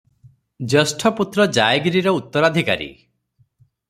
[0.73, 2.89] ଜ୍ୟେଷ୍ଠପୁତ୍ର ଜାୟଗିରିର ଉତ୍ତରାଧିକାରୀ।